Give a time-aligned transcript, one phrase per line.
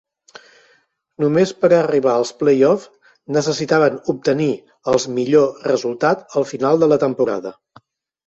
[1.23, 2.87] Només per arribar als playoffs,
[3.37, 4.49] necessitaven obtenir
[4.93, 7.53] els millor resultat al final de la temporada.